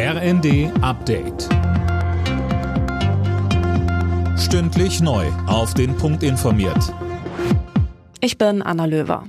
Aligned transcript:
RND 0.00 0.70
Update. 0.80 1.48
Stündlich 4.38 5.00
neu. 5.00 5.26
Auf 5.48 5.74
den 5.74 5.96
Punkt 5.96 6.22
informiert. 6.22 6.94
Ich 8.20 8.38
bin 8.38 8.62
Anna 8.62 8.84
Löwer. 8.84 9.26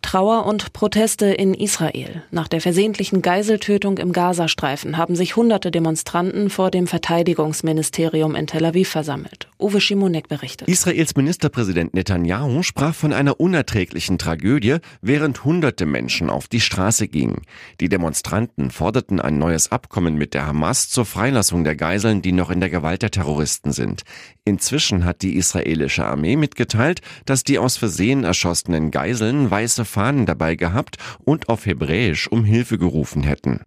Trauer 0.00 0.46
und 0.46 0.72
Proteste 0.72 1.26
in 1.26 1.52
Israel. 1.52 2.22
Nach 2.30 2.48
der 2.48 2.62
versehentlichen 2.62 3.20
Geiseltötung 3.20 3.98
im 3.98 4.14
Gazastreifen 4.14 4.96
haben 4.96 5.14
sich 5.14 5.36
hunderte 5.36 5.70
Demonstranten 5.70 6.48
vor 6.48 6.70
dem 6.70 6.86
Verteidigungsministerium 6.86 8.36
in 8.36 8.46
Tel 8.46 8.64
Aviv 8.64 8.88
versammelt. 8.88 9.49
Uwe 9.60 9.80
Schimonek 9.80 10.28
berichtet. 10.28 10.68
Israels 10.68 11.16
Ministerpräsident 11.16 11.94
Netanyahu 11.94 12.62
sprach 12.62 12.94
von 12.94 13.12
einer 13.12 13.40
unerträglichen 13.40 14.18
Tragödie, 14.18 14.78
während 15.02 15.44
hunderte 15.44 15.86
Menschen 15.86 16.30
auf 16.30 16.48
die 16.48 16.60
Straße 16.60 17.08
gingen. 17.08 17.42
Die 17.80 17.88
Demonstranten 17.88 18.70
forderten 18.70 19.20
ein 19.20 19.38
neues 19.38 19.70
Abkommen 19.70 20.16
mit 20.16 20.34
der 20.34 20.46
Hamas 20.46 20.88
zur 20.88 21.04
Freilassung 21.04 21.64
der 21.64 21.76
Geiseln, 21.76 22.22
die 22.22 22.32
noch 22.32 22.50
in 22.50 22.60
der 22.60 22.70
Gewalt 22.70 23.02
der 23.02 23.10
Terroristen 23.10 23.72
sind. 23.72 24.02
Inzwischen 24.44 25.04
hat 25.04 25.22
die 25.22 25.36
israelische 25.36 26.04
Armee 26.04 26.36
mitgeteilt, 26.36 27.00
dass 27.26 27.44
die 27.44 27.58
aus 27.58 27.76
Versehen 27.76 28.24
erschossenen 28.24 28.90
Geiseln 28.90 29.50
weiße 29.50 29.84
Fahnen 29.84 30.26
dabei 30.26 30.56
gehabt 30.56 30.96
und 31.24 31.48
auf 31.48 31.66
Hebräisch 31.66 32.28
um 32.28 32.44
Hilfe 32.44 32.78
gerufen 32.78 33.22
hätten. 33.22 33.60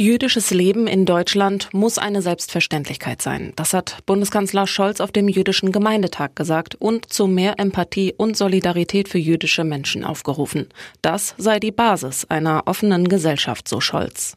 Jüdisches 0.00 0.52
Leben 0.52 0.86
in 0.86 1.06
Deutschland 1.06 1.70
muss 1.74 1.98
eine 1.98 2.22
Selbstverständlichkeit 2.22 3.20
sein. 3.20 3.52
Das 3.56 3.74
hat 3.74 3.98
Bundeskanzler 4.06 4.68
Scholz 4.68 5.00
auf 5.00 5.10
dem 5.10 5.26
jüdischen 5.26 5.72
Gemeindetag 5.72 6.36
gesagt 6.36 6.76
und 6.76 7.12
zu 7.12 7.26
mehr 7.26 7.58
Empathie 7.58 8.14
und 8.16 8.36
Solidarität 8.36 9.08
für 9.08 9.18
jüdische 9.18 9.64
Menschen 9.64 10.04
aufgerufen. 10.04 10.68
Das 11.02 11.34
sei 11.36 11.58
die 11.58 11.72
Basis 11.72 12.26
einer 12.26 12.62
offenen 12.66 13.08
Gesellschaft, 13.08 13.66
so 13.66 13.80
Scholz. 13.80 14.36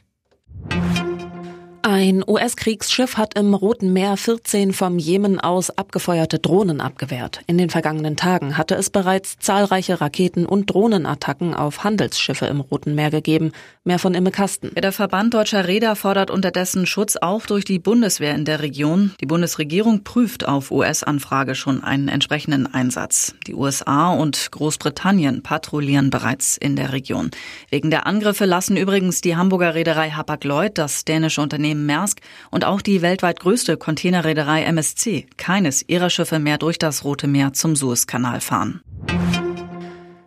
Ein 1.83 2.23
US-Kriegsschiff 2.27 3.17
hat 3.17 3.33
im 3.33 3.55
Roten 3.55 3.91
Meer 3.91 4.15
14 4.15 4.71
vom 4.71 4.99
Jemen 4.99 5.39
aus 5.39 5.71
abgefeuerte 5.71 6.37
Drohnen 6.37 6.79
abgewehrt. 6.79 7.41
In 7.47 7.57
den 7.57 7.71
vergangenen 7.71 8.15
Tagen 8.15 8.55
hatte 8.55 8.75
es 8.75 8.91
bereits 8.91 9.39
zahlreiche 9.39 9.99
Raketen- 9.99 10.45
und 10.45 10.69
Drohnenattacken 10.69 11.55
auf 11.55 11.83
Handelsschiffe 11.83 12.45
im 12.45 12.59
Roten 12.59 12.93
Meer 12.93 13.09
gegeben. 13.09 13.51
Mehr 13.83 13.97
von 13.97 14.13
Imme 14.13 14.29
Kasten. 14.29 14.69
Der 14.75 14.91
Verband 14.91 15.33
deutscher 15.33 15.67
Räder 15.67 15.95
fordert 15.95 16.29
unterdessen 16.29 16.85
Schutz 16.85 17.17
auch 17.17 17.47
durch 17.47 17.65
die 17.65 17.79
Bundeswehr 17.79 18.35
in 18.35 18.45
der 18.45 18.61
Region. 18.61 19.13
Die 19.19 19.25
Bundesregierung 19.25 20.03
prüft 20.03 20.47
auf 20.47 20.69
US-Anfrage 20.69 21.55
schon 21.55 21.83
einen 21.83 22.09
entsprechenden 22.09 22.71
Einsatz. 22.71 23.33
Die 23.47 23.55
USA 23.55 24.13
und 24.13 24.51
Großbritannien 24.51 25.41
patrouillieren 25.41 26.11
bereits 26.11 26.57
in 26.57 26.75
der 26.75 26.93
Region. 26.93 27.31
Wegen 27.71 27.89
der 27.89 28.05
Angriffe 28.05 28.45
lassen 28.45 28.77
übrigens 28.77 29.21
die 29.21 29.35
Hamburger 29.35 29.73
Reederei 29.73 30.11
Hapag-Lloyd, 30.11 30.77
das 30.77 31.05
dänische 31.05 31.41
Unternehmen 31.41 31.70
Unternehmen 31.71 31.85
Maersk 31.85 32.19
und 32.51 32.65
auch 32.65 32.81
die 32.81 33.01
weltweit 33.01 33.39
größte 33.39 33.77
Containerreederei 33.77 34.63
MSC 34.63 35.27
keines 35.37 35.87
ihrer 35.87 36.09
Schiffe 36.09 36.39
mehr 36.39 36.57
durch 36.57 36.77
das 36.77 37.03
Rote 37.03 37.27
Meer 37.27 37.53
zum 37.53 37.75
Suezkanal 37.75 38.41
fahren. 38.41 38.81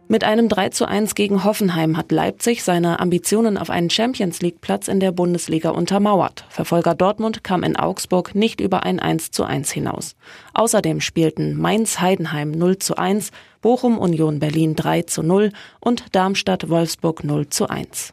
Mit 0.07 0.23
einem 0.23 0.49
3 0.49 0.69
zu 0.69 0.87
1 0.87 1.15
gegen 1.15 1.45
Hoffenheim 1.45 1.97
hat 1.97 2.13
Leipzig 2.13 2.63
seine 2.63 3.01
Ambitionen 3.01 3.57
auf 3.57 3.71
einen 3.71 3.91
Champions 3.91 4.43
League 4.43 4.61
Platz 4.61 4.87
in 4.87 5.01
der 5.01 5.13
Bundesliga 5.13 5.71
untermauert. 5.71 6.45
Verfolger 6.51 6.95
Dortmund 6.95 7.43
kam 7.43 7.63
in 7.63 7.77
Augsburg 7.77 8.35
nicht 8.35 8.61
über 8.61 8.85
ein 8.85 9.01
1 9.01 9.31
zu 9.31 9.45
1 9.45 9.73
hinaus. 9.73 10.15
Außerdem 10.53 11.01
spielten 11.01 11.59
Mainz 11.59 12.01
Heidenheim 12.01 12.51
0 12.51 12.79
zu 12.79 12.97
1, 12.97 13.31
Bochum 13.61 13.99
Union 13.99 14.39
Berlin 14.39 14.77
3 14.77 15.03
zu 15.03 15.23
0 15.23 15.51
und 15.81 16.05
Darmstadt 16.13 16.69
Wolfsburg 16.69 17.25
0 17.25 17.49
zu 17.49 17.69
1. 17.69 18.13